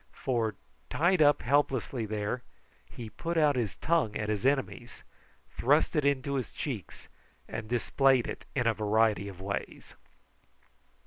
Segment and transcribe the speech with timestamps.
[0.13, 0.55] For,
[0.89, 2.41] tied up helplessly there,
[2.89, 5.03] he put out his tongue at his enemies,
[5.55, 7.07] thrust it into his cheeks,
[7.47, 9.93] and displayed it in a variety of ways.